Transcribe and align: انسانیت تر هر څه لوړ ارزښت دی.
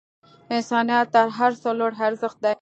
انسانیت 0.55 1.07
تر 1.13 1.27
هر 1.37 1.51
څه 1.61 1.69
لوړ 1.79 1.91
ارزښت 2.07 2.37
دی. 2.43 2.53